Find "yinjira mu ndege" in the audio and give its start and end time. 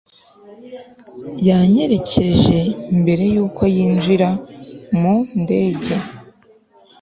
3.73-5.93